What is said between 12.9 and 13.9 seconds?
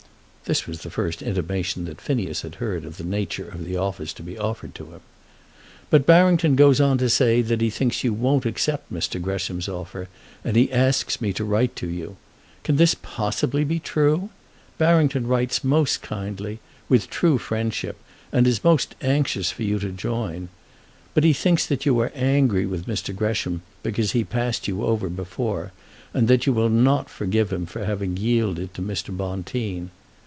possibly be